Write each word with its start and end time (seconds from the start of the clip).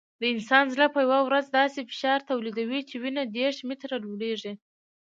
د 0.21 0.23
انسان 0.33 0.65
زړه 0.73 0.87
په 0.93 0.99
یوه 1.05 1.19
ورځ 1.27 1.45
داسې 1.59 1.79
فشار 1.89 2.19
تولیدوي 2.29 2.81
چې 2.89 2.95
وینه 3.03 3.23
دېرش 3.37 3.57
متره 3.69 3.95
لوړېږي. 4.03 4.53